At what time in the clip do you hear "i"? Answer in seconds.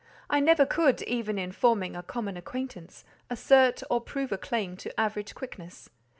0.31-0.39